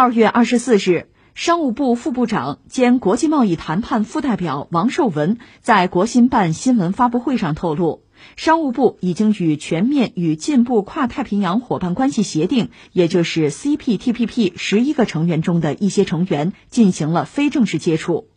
[0.00, 8.02] 二月二十四日，商务部副部长兼国际贸易谈判副代表王受文在国新办新闻发布会上透露，
[8.34, 18.30] 商务部已经与全面与进步跨太平洋伙伴关系协定，也就是 CPTPP 十一个成员中的一些成员进行了非正式接触。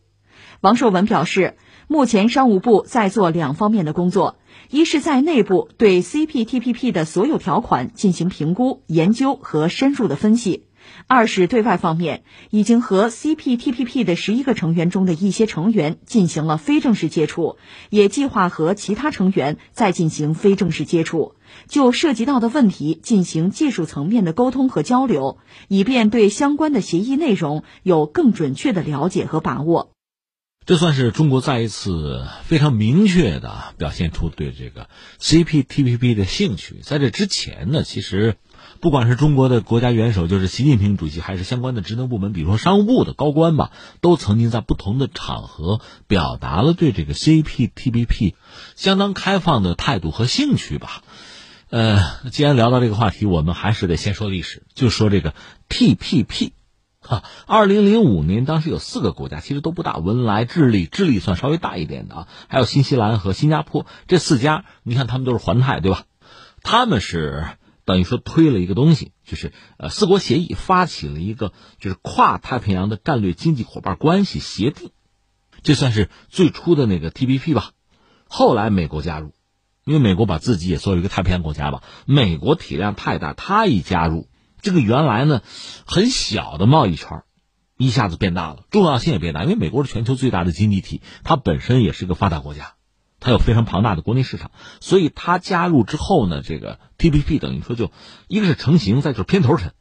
[0.60, 1.56] 王受文表示，
[1.88, 4.36] 目前商务部在做两方面的工作，
[4.70, 10.66] 一是在内部对 CPTPP 的所有条款进行评估、研究和深入的分析；
[11.08, 17.58] 二是对外方面，已经和 CPTPP 的十一个成员中的一些成员进行了非正式接触，
[17.90, 21.36] 也计划和其他成员再进行非正式接触，
[21.68, 29.92] 就涉及到的问题进行技术层面的沟通和交流，以便对相关的协议内容有更准确的了解和把握。
[30.66, 34.88] 这算是中国再一次非常明确的表现出对这个
[35.20, 36.80] CPTPP 的兴趣。
[36.82, 38.38] 在这之前呢，其实
[38.80, 43.72] 不管是中国的国家元首，就是习近平主席，还是相关的职能部门，比如说商务部的高官吧，
[44.02, 48.34] 都曾经在不同的场合表达了对这个 CPTPP
[48.76, 51.02] 相当开放的态度和兴趣吧。
[51.70, 52.00] 呃，
[52.32, 55.34] 既然聊到这个话题，我们还是得先说历史，就说这个
[55.70, 56.52] TPP。
[57.06, 66.04] 哈，二零零五年当时有四个国家，其实都不大，文莱、智利，智利算稍微大一点的啊，还有新西兰和新加坡这四家，你看他们都是环太，对吧？
[66.62, 67.46] 他们是
[67.86, 74.92] 等于说推了一个东西，就是呃四国协议发起了一个就是跨太平洋的战略经济伙伴关系协定，
[75.64, 77.72] 这算是最初的那个 TPP 吧。
[78.28, 79.34] 后来美国加入，
[79.86, 84.28] 因为美国把自己也作为一个太平洋国家吧，美国体量太大，他一加入。
[84.62, 85.42] 这个原来呢
[85.86, 87.24] 很小的贸易圈，
[87.78, 89.44] 一下子变大了，重要性也变大。
[89.44, 92.76] 因为美国是全球最大的经济体，它本身也是一个发达国家，
[93.24, 94.52] 它有非常庞大的国内市场，
[94.82, 97.90] 所以它加入之后呢，这个 TPP 等于说就
[98.28, 99.72] 一个是成型，再就是片头沉。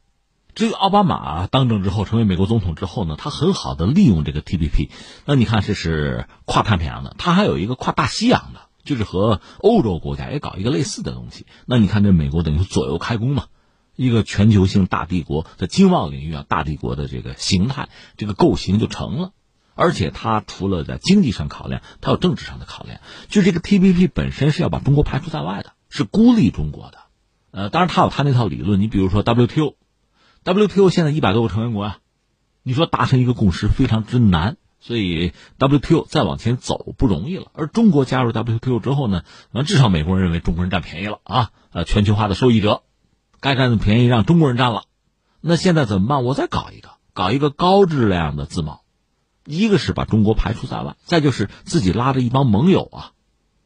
[0.55, 4.89] 至于奥巴马当政之后成为美国总统之后呢，他很好的利用这个 TPP。
[5.25, 11.45] 那你看这是跨太平洋的，他还有一个跨大西洋的，就是和欧洲国家也搞一个类似的东西。
[11.65, 13.45] 那你看这美国等于左右开弓嘛。
[13.95, 19.33] 一个全球性大帝国在经贸领域啊，大帝国的这个形态，这个构型就成了。
[19.75, 22.99] 而且它除了在经济上考量，它有政治上的考量。
[23.29, 26.97] 就这个 TPP 本身是要把中国排除在外的，是孤立中国的。
[27.51, 28.79] 呃，当然它有它那套理论。
[28.81, 31.97] 你比如说 WTO，WTO 现在一百多个成员国啊，
[32.63, 37.51] 你说达成一个共识非常之难，所以 WTO 再往前走不容易了。
[37.53, 42.83] 而中国加入 WTO 之后呢，那至少美国人认为中国人占便宜了啊，呃，全球化的受益者。
[43.39, 44.85] 该占的便宜让中国人占了，
[45.41, 46.23] 那现在怎么办？
[46.23, 48.82] 我再搞一个，搞一个高质量的自贸，
[49.45, 53.11] 一个是把中国排除在外，再就是自己拉着一帮盟友啊，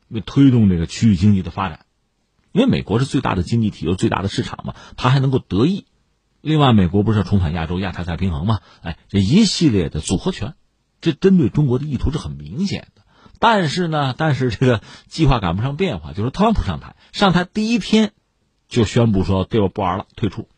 [0.08, 1.86] 为推动这个区域经济的发展。
[2.52, 5.86] 因为美国是最大的经济体，有最大的市场嘛，它还能够得益。
[6.42, 8.60] 另外，美国不是要重返亚洲、亚太再平衡吗？
[8.82, 10.56] 哎，这一系列的组合拳，
[11.02, 13.04] 这针对中国的意图是很明显的。
[13.40, 18.14] 但是呢，但是这个计划赶不上变化，就是特朗普上台，上台第一天。
[18.68, 20.50] 就宣布说对我不玩了，退出。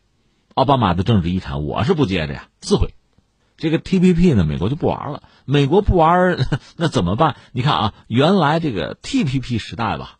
[0.54, 2.94] 奥巴马的政治遗产我是不接着呀，自毁。
[3.60, 5.22] 这个 TPP 呢，美国就不玩了。
[5.44, 6.38] 美国不玩，
[6.76, 7.36] 那怎么办？
[7.52, 10.18] 你看啊，原来这个 TPP 时代吧，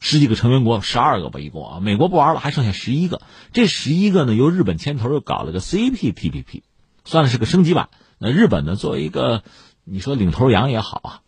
[0.00, 3.22] 十几个成员国，十二个吧，一共啊，美国不玩了，还剩下十一个。
[3.52, 6.62] 这十一个呢，由日本牵头又搞了个 CPTPP，
[7.04, 7.88] 算是个升级版。
[8.18, 9.44] 那日本呢，作为一个
[9.84, 11.20] 你说领头羊也好啊。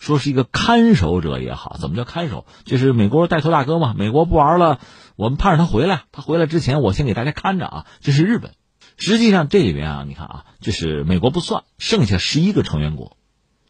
[0.00, 2.46] 说是一个看守者也好，怎么叫看守？
[2.64, 3.94] 就是美国带头大哥嘛。
[3.98, 4.78] 美国不玩了，
[5.16, 6.02] 我们盼着他回来。
[6.12, 7.86] 他回来之前，我先给大家看着啊。
[8.00, 8.52] 这是日本。
[8.98, 13.16] 实际上这里边啊，你看啊，就是美国不算，剩下十一个成员国，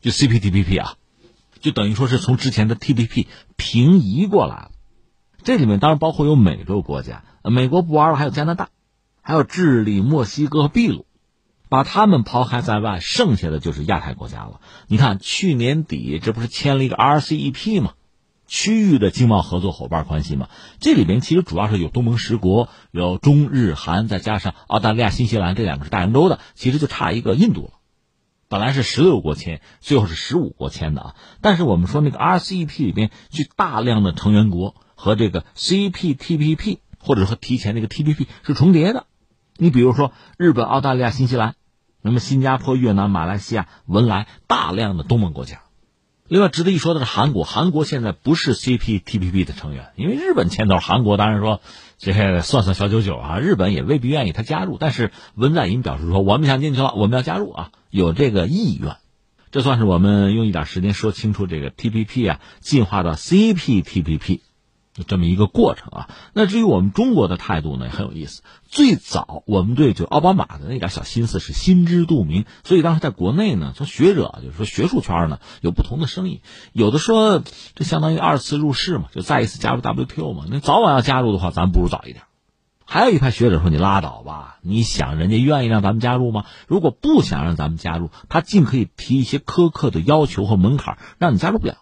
[0.00, 0.94] 就 CPTPP 啊，
[1.60, 4.70] 就等于说是从之前的 TPP 平移过来了。
[5.44, 8.70] 这里面当然包括有美洲国家，美国不玩了，还有加拿大，
[9.22, 11.04] 还有智利、墨西哥和秘鲁。
[11.70, 14.62] 把他们抛开在外，剩下的就是亚太国家了。
[14.86, 17.92] 你看，去年底这不是签了一个 RCEP 吗？
[18.48, 20.48] 区域的经贸合作伙伴关系吗？
[20.80, 27.70] 这里边其实主要是有东盟十国，有中日韩，再加上澳大利亚、新西兰这两个是大洋洲的，其实就差一个印度了。
[28.48, 31.14] 本来是十六国签，最后是十五国签的啊。
[31.42, 39.04] 但是我们说那个 RCEP 里边，去大量的成员国和这个 CPTPP，或者说提前那个 TPP 是重叠的。
[39.58, 41.56] 你比如说日本、澳大利亚、新西兰，
[42.00, 45.60] 那么新加坡、越南、马来西亚、文莱，大量的东盟国家。
[46.28, 51.62] 另外值得一说的是韩国，韩国现在不是 CPTPP 的成员，因为日本牵头，韩国当然说
[51.96, 54.76] 这算算小九九啊，日本也未必愿意他加入。
[54.78, 58.96] 但是文在寅表示说，我们想进去了，我们要加入啊，有这个意愿。
[59.50, 64.40] 这算是我们用一点时间说清楚这个 TPP 啊，进化到 CPTPP。
[64.98, 66.10] 就这么一个过程啊。
[66.32, 68.42] 那至于我们中国的态度呢，也很有意思。
[68.66, 76.40] 最早我们对就奥巴马的那点小心思是心知肚明，所以当时在国内呢，从学者就是说学术圈呢有不同的声音，
[76.72, 77.42] 有的说
[77.74, 80.44] 这相当于二次入世嘛，就再一次加入 WTO 嘛。
[80.50, 82.24] 那早晚要加入的话，咱不如早一点。
[82.90, 86.46] 还有一派学者说：“你拉倒吧，你想人家愿意让咱们加入吗？
[86.66, 91.74] 如果不想让咱们加入，他尽可以提一些苛刻的要求和门槛，让你加入不了。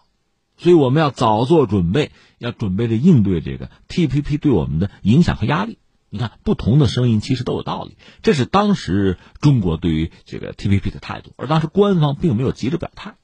[0.57, 5.77] 所以我们要早做准备，要准备着应对这个 TPP 对我们的影响和压力。
[6.09, 7.97] 你看，不同的声音其实都有道理。
[8.21, 13.15] 这是当时中国对于这个 TPP 的态度，而当时官方并没有急着表态。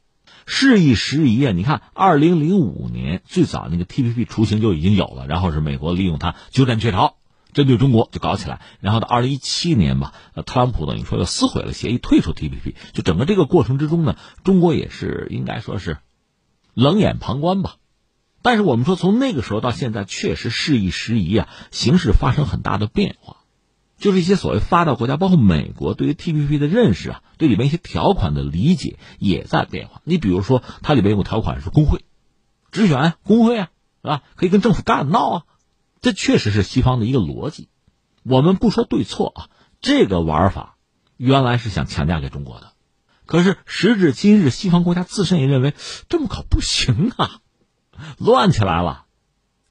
[0.46, 7.16] 事已时移啊，你看，二零零五年最早那个 TPP 雏形就已经有了，然后是美国利用它鸠占鹊巢。”
[7.54, 10.14] 针对中国就搞起来，然后到二零一七年吧，
[10.46, 12.74] 特朗普等于说又撕毁了协议，退出 TPP。
[12.94, 16.00] 就整个这个过程之中呢，中国也是应该说是
[16.74, 17.76] 冷眼旁观吧。
[18.42, 23.38] 但是我们说从那个时候到现在，确实事易时移啊，形势发生很大的变化，
[23.98, 30.02] 就是一些所谓发达国家，包括美国对于 TPP 的认识啊，对里面一些条款的理解也在变化。
[30.04, 32.04] 你比如说，它里面有个条款是工会
[32.70, 33.70] 直选工会啊，
[34.02, 34.24] 是吧？
[34.36, 35.44] 可以跟政府干闹啊。
[36.02, 37.70] 这确实是西方的一个逻辑，
[38.24, 39.48] 我们不说对错啊，
[39.80, 40.76] 这个玩法
[41.16, 42.73] 原来是想强加给中国的，
[43.34, 45.74] 可是时至今日，西方国家自身也认为
[46.08, 47.40] 这么搞不行啊，
[48.20, 49.06] 乱起来了，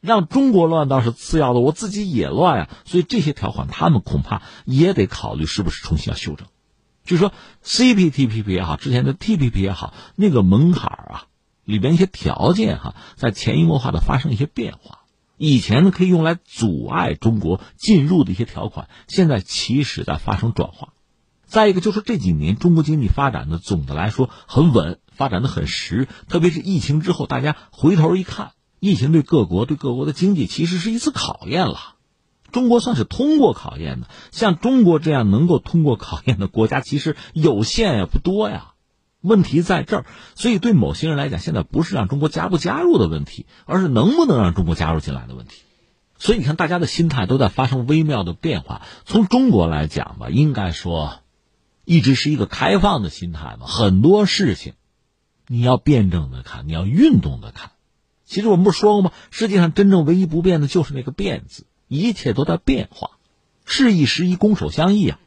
[0.00, 6.48] 让中国乱倒是次要的，我自己也乱啊，所以这些条款他们恐怕也得考虑是不是重新要修正，
[7.04, 7.32] 就说
[7.62, 11.26] CPTPP 也好，之前的 TPP 也好，那个门槛啊，
[11.62, 15.02] 里边一些条件哈，在潜移默化的发生一些变化。
[15.36, 20.92] 以前呢，可以用来阻碍中国进入的一些条款，现在其实在发生转化。
[21.52, 26.08] 再一个就是这几年中国经济发展的总的来说很稳，发展的很实。
[26.26, 31.96] 特别是疫情之后，大家回头一看，疫情对各国对各国的经济其实是一次考验了。
[32.52, 38.72] 中国算是通过考验的，像中国这样能够通过考验的国家，其实有限呀，不多呀。
[39.20, 45.64] 问题在这儿，所以对某些人来讲，现在不是让中国加不加入的问题，而是能不能让中国加入进来的问题。
[46.16, 48.80] 所以你看，大家的心态都在发生微妙的变化。
[49.04, 51.21] 从中国来讲吧，应该说，
[51.84, 53.66] 一直是一个开放的心态嘛。
[53.66, 54.74] 很多事情，
[55.46, 57.72] 你要辩证的看，你要运动的看。
[58.24, 59.12] 其实我们不是说过吗？
[59.30, 63.10] 世界上真正唯一不变的就是那个“变”字，一切都在变化。
[63.64, 65.18] 事易时移，攻守相易啊。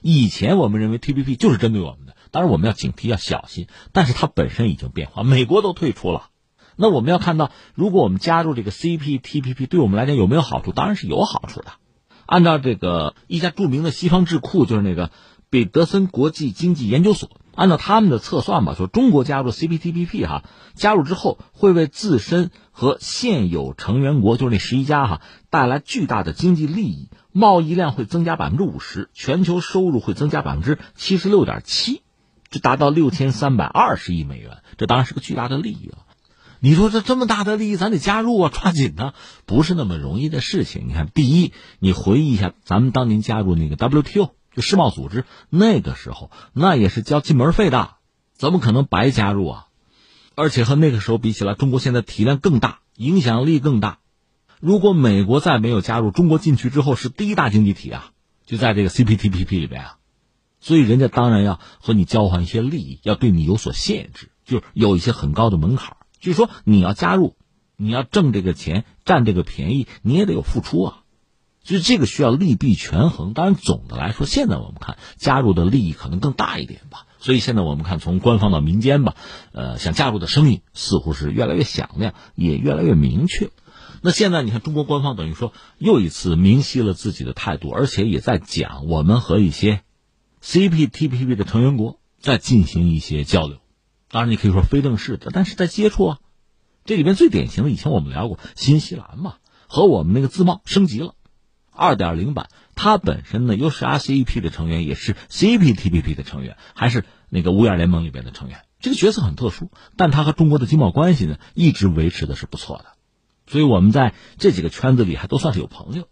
[0.00, 2.16] 以前我们认为 T P P 就是针对我们的。
[2.30, 3.68] 当然，我们要警惕，要小心。
[3.92, 6.30] 但是它本身已经变化，美国都退出了。
[6.76, 10.72] 那我们要看到，如果我们加入这个 CPTPP，对我们来讲有没有好处？
[10.72, 11.66] 当然是有好处的。
[12.26, 15.10] 按照这个一家著名的西方智库，就是那个
[15.54, 20.42] 彼得森国际经济研究所，按照他们的测算吧，说中国加入 CPTPP 哈，
[20.74, 25.20] 加入之后会为自身和现有成员国，就是那十一家哈，
[25.50, 32.02] 带来巨大的经济利益，贸易量会增加百分之五十，全球收入会增加百分之七十六点七。
[32.50, 35.98] 就达到六千三百二十亿美元，这当然是个巨大的利益了。
[36.58, 39.12] 你说这这么大的利益，咱得加入啊， 抓紧呢，
[39.46, 40.88] 不是那么容易的事情。
[40.88, 47.96] 你看，第一，你回忆一下，咱们当年加入那个 WTO 就世贸组织，那个时候那也是交进门费的，
[48.34, 49.66] 怎么可能白加入啊？
[50.36, 53.98] 而且和那个时候比起来，中国现在体量更大，影响力更大。
[54.60, 58.12] 如果美国再没有加入，中国进去之后是第一大经济体啊，
[58.46, 59.98] 就在这个 CPTPP 里边啊。
[60.60, 65.96] 所以人家当然要和你交换一些利益，要对你有所限制，就是有一些很高的门槛。
[66.18, 67.36] 就是说你要加入，
[67.76, 71.03] 你要挣这个钱、占这个便宜，你也得有付出啊。
[71.64, 73.32] 所以这个需要利弊权衡。
[73.32, 77.06] 当然，总的来说，现在我们看加入的利益可能更大一点吧。
[77.18, 79.16] 所以现在我们看从官方到民间吧，
[79.52, 83.50] 呃，想加入的声音似乎是越来越响亮，也越来越明确。
[84.02, 89.80] 那现在你看，中国官方等于说又一次明晰了自己的态度，而且也在讲我们和一些。
[90.42, 93.60] CPTPP 的成员国在进行一些交流，
[94.10, 96.18] 当然你可以说非正式的，但是在接触啊。
[96.84, 101.14] 这里边最典型的，以前我们聊过新西兰嘛，和我们那个自贸升级了，
[101.76, 108.60] 二点零版，它本身呢又是 RCEP 的成员，也是 CPTPP 的成员，还是那个五眼联盟里边的成员。
[108.80, 112.84] 这个角色很特殊，但它和中国的经贸关系呢一直维持的是不错的，
[113.46, 116.08] 所以我们在这几个圈子里还都算是有朋友。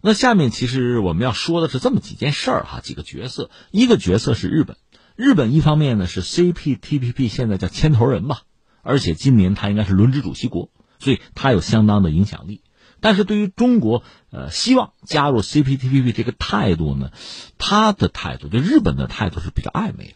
[0.00, 4.76] 那下面其实我们要说的是这么几件事儿哈，几个角色，一个角色是日本，
[5.14, 8.42] 日本一方面呢是 CPTPP 现在叫牵头人吧，
[8.82, 12.62] 而且今年他应该是轮值主席国，所以他有相当的影响力。
[13.02, 17.10] 但是对于中国，呃，希望加入 CPTPP 这个态度呢，
[17.58, 20.14] 他的态度，对日本的态度是比较暧昧的，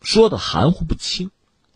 [0.00, 1.30] 说的含糊不清。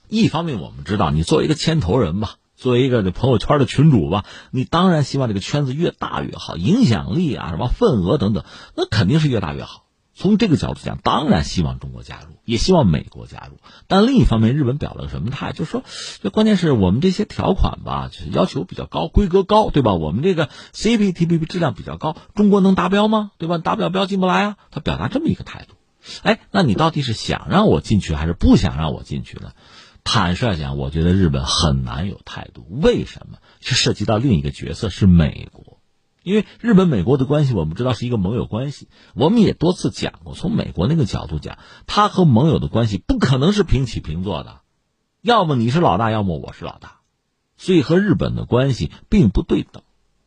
[0.09, 2.37] 一方面我们知道，你作为一个牵头人吧。
[2.57, 9.85] 作为一个这朋友圈的群主吧，你当然希望这个圈子越大越好，影响力啊、什么份额等等，那肯定是越大越好。
[10.19, 13.59] 从这个角度讲，当然希望中国加入，也希望美国加入。
[13.87, 15.53] 但另一方面，日本表了个什么态？
[15.53, 15.85] 就是说，
[16.21, 19.95] 这关键是我们这些条款吧，就是要求比较高，规格高，对吧？
[19.95, 23.31] 我们这个 CPTPP 质量比较高，中国能达标吗？
[23.39, 23.59] 对吧？
[23.59, 24.57] 达不了标进不来啊。
[24.73, 25.77] 他表达这么一个态度。
[26.25, 29.53] 哎，那你到底是想让我进去，还是不想让我进去呢？
[30.03, 32.67] 坦率讲，我觉得日本很难有态度。
[32.69, 33.39] 为什么？
[33.61, 35.78] 是涉及到另一个角色，是美国。
[36.29, 38.89] 因为日本美国的关系，我们知道是一个盟友关系。
[39.15, 44.61] 我们也多次讲过，从美国那个角度讲，他和盟友的关系不可能是平起平坐的，
[45.23, 46.99] 要么你是老大，要么我是老大。
[47.57, 49.83] 所以和日本的关系并不对等。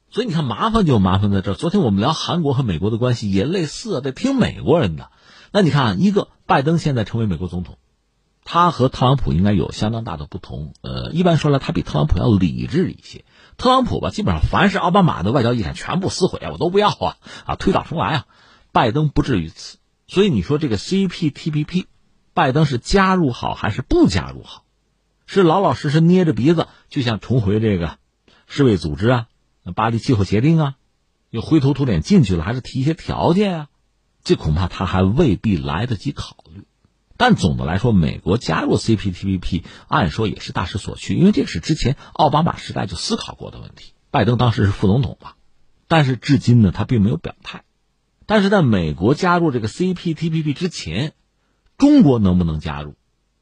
[0.09, 1.53] 所以你看，麻烦就麻烦在这儿。
[1.53, 5.09] 昨天我们聊韩国和美国的关系也类似，得听美国人的。
[5.53, 7.77] 那你看，一个拜登现在成为美国总统。
[8.43, 10.73] 他和特朗普应该有相当大的不同。
[10.81, 13.23] 呃，一般说来，他比特朗普要理智一些。
[13.61, 18.25] 特朗普吧，基本上凡是奥巴马的外交遗产全部撕毁啊，我都不要啊，啊，推倒重来啊。
[18.71, 19.77] 拜登不至于此。
[20.07, 21.85] 所以你说这个 CPTPP，
[22.33, 24.63] 拜登是加入好还是不加入好？
[25.27, 27.99] 是老老实实捏着鼻子就想重回这个
[28.47, 29.27] 世卫组织啊、
[29.75, 30.75] 巴黎气候协定啊，
[31.29, 33.67] 又灰头土脸进去了，还是提一些条件啊？
[34.23, 36.63] 这恐怕他还未必来得及考虑。
[37.21, 43.93] 但总的来说，美国加入 CPTPP，按说也是大势所趋，因为这是之前奥巴马时代就思考过的问题。
[44.09, 45.33] 拜登当时是副总统嘛，
[45.87, 47.61] 但是至今呢，他并没有表态。
[48.25, 51.13] 但是在美国加入这个 CPTPP 之前，
[51.77, 52.95] 中国能不能加入，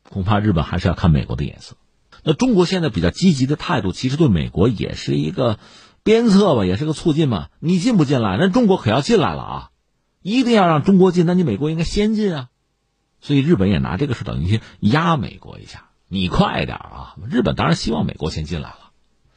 [0.10, 1.78] 恐怕日本还是要看美国的眼色。
[2.26, 5.58] 那中国现在比较积极的态度，其实对美国也是一个
[6.04, 7.48] 鞭策吧，也是个促进嘛。
[7.62, 9.70] 你进不进来，那中国可要进来了啊！
[10.22, 12.50] 一定要让中国进，那你美国应该先进啊。
[13.22, 17.16] 所以日本也拿这个事等于压美国一下，你快点啊！
[17.30, 18.92] 日本当然希望美国先进来了，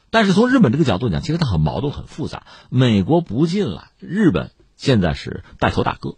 [0.09, 2.45] 但是从日本这个角度讲，其实它很矛盾、很复杂。
[2.69, 6.17] 美国不进来，日本现在是带头大哥，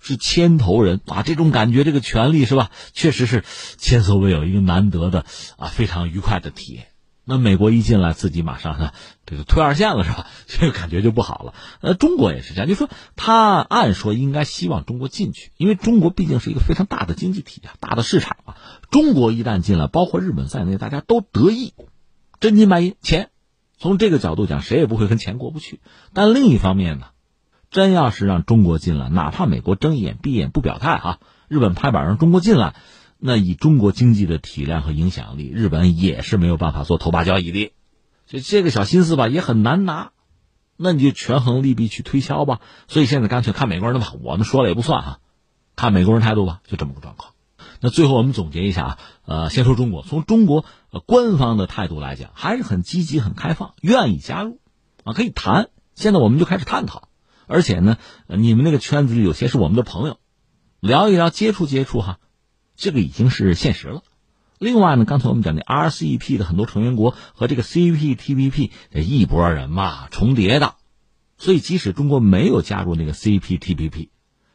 [0.00, 1.22] 是牵头人啊！
[1.22, 2.70] 这种感觉，这个权利是吧？
[2.92, 3.44] 确实是
[3.76, 5.26] 前所未有一个难得的
[5.58, 6.86] 啊，非常愉快的体验。
[7.26, 8.92] 那美国一进来，自己马上呢，
[9.24, 10.26] 这个退二线了是吧？
[10.46, 11.54] 这个感觉就不好了。
[11.80, 18.56] 呃，中国也是这样，就说他按说应该希望中国进去，因为中国毕竟是一个非常大的经济体啊，大的市场啊。
[18.90, 21.72] 中国一旦进来，包括日本在内，大家都得益，
[22.40, 23.30] 真金白银钱。
[23.78, 25.80] 从这个角度讲，谁也不会跟钱过不去。
[26.12, 27.06] 但另一方面呢，
[27.70, 32.74] 真要是让中国进来，哪怕美国睁一眼闭一眼不表态哈，日本拍板让中国进来。
[33.26, 37.72] 那以中国经济的体量和影响力，日本也是没有办法做头把交椅的，
[38.26, 40.12] 所以这个小心思吧也很难拿。
[40.76, 42.60] 那你就权衡利弊去推销吧。
[42.86, 45.20] 所以现在干脆看美国人的吧，我们说了也不算哈，
[45.74, 47.32] 看美国人态度吧，就这么个状况。
[47.80, 54.60] 那最后我们总结一下啊，呃，先说中国，从中国呃官方的态度来讲，还是很积极、很开放，愿意加入
[55.02, 55.70] 啊，可以谈。
[55.94, 57.08] 现在我们就开始探讨，
[57.46, 60.18] 而且呢，你们那个圈子里有些是我们的朋友，
[60.80, 62.18] 聊一聊，接触接触哈。
[62.76, 64.02] 这个已经是现实了。
[64.58, 70.74] 另外呢，刚才我们讲的 RCEP 的很多成员国和这个 CPTPP 这一拨人嘛，重叠的，
[71.36, 74.08] 所以即使中国没有加入那个 CPTPP，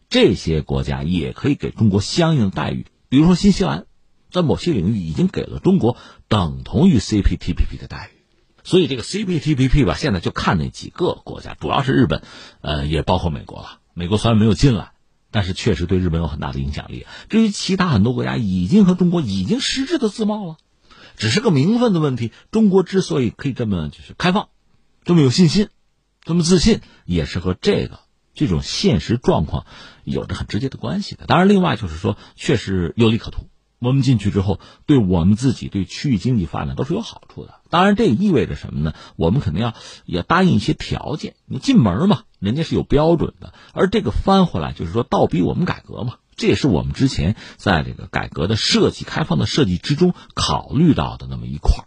[0.09, 2.85] 这些国家也可以给中国相应的待遇。
[3.09, 3.85] 比如说新西兰，
[4.31, 5.97] 在某些领域已经给了中国
[6.27, 8.19] 等同于 CPTPP 的待遇。
[8.63, 12.23] 所以这个 CPTPP 吧，现在就看那几个国家，主要是日本，
[12.61, 13.79] 呃，也包括美国了。
[13.93, 14.93] 美国虽然没有进来。
[15.31, 17.05] 但是确实对日本有很大的影响力。
[17.29, 20.57] 至于其他很多国家，已经和中国已经实质的自贸了，
[21.17, 22.31] 只是个名分的问题。
[22.51, 24.49] 中国之所以可以这么就是开放，
[25.03, 25.69] 这么有信心，
[26.23, 27.99] 这么自信，也是和这个
[28.33, 29.65] 这种现实状况
[30.03, 31.25] 有着很直接的关系的。
[31.25, 33.49] 当然，另外就是说，确实有利可图。
[33.79, 37.61] 我们进去之后，对我们自己、对区域经济发展都是有好处的。
[37.69, 38.93] 当然，这也意味着什么呢？
[39.15, 39.73] 我们肯定要
[40.05, 41.35] 也答应一些条件。
[41.45, 43.53] 你进门嘛，人家是有标准的。
[43.73, 46.15] 而这个翻回来就是说，倒逼我们改革嘛。
[46.35, 51.85] 这也是我们之前在这个改革的设计、开放的设计之中考虑到的那么一块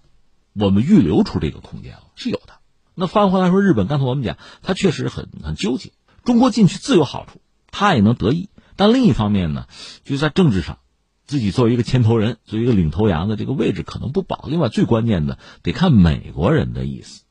[0.54, 2.54] 我们预留出这个空间了，是有的。
[2.94, 5.92] 那翻回来说，日本刚才我们讲，他确实很很纠结。
[6.24, 8.50] 中国进去自有好处，他也能得益。
[8.76, 9.66] 但另一方面呢，
[10.04, 10.78] 就在政治上。
[11.32, 14.44] 自己作为一个牵头人，作为一个领头羊的这个位置可能不保。
[14.48, 17.22] 另外，最关键的得看美国人的意思。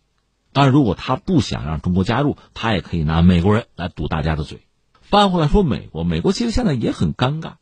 [0.53, 4.61] 当然，如果他不想让中国加入，他也可以拿美国人来堵大家的嘴。
[5.01, 7.57] 翻回来说，美国，美国其实现在也很尴尬。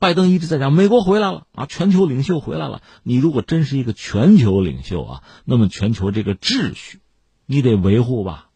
[0.00, 2.82] 拜登一直在讲，美国回来了啊，全球领袖回来了。
[3.04, 6.98] 你如果真是一个全球领袖啊，那么全球这个秩序，
[7.46, 8.48] 你得维护吧，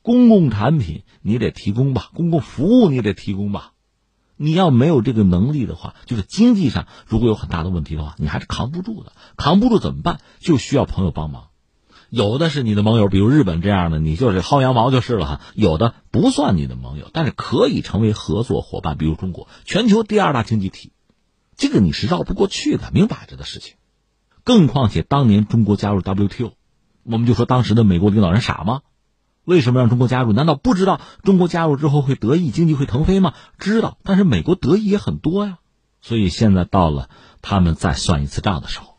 [0.00, 3.74] 公共产品你得提供吧，公共服务你得提供吧。
[4.42, 9.12] 你要没有这个能力的话，就是经济上如果有很大的问题的话，你还是扛不住的。
[9.36, 10.18] 扛不住怎么办？
[10.38, 11.48] 就需要朋友帮忙。
[12.08, 15.40] 有的是你的盟友，比如日本这样的，你就是薅羊毛就是了哈。
[15.54, 20.92] 有的不算你的盟友，但是可以成为合作伙伴，比如中国，全球第二大经济体，
[21.58, 23.74] 这个你是绕不过去的，明摆着的事情。
[24.42, 26.52] 更况且当年中国加入 WTO，
[27.02, 28.80] 我们就说当时的美国领导人傻吗？
[29.44, 30.32] 为什么让中国加入？
[30.32, 33.34] 难道不知道中国加入之后会得意，经济会腾飞吗？
[33.58, 35.58] 知道，但是美国得意也很多呀。
[36.00, 37.08] 所以现在到了
[37.42, 38.89] 他们再算一次账的时候。